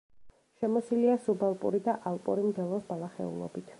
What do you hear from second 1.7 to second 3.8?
და ალპური მდელოს ბალახეულობით.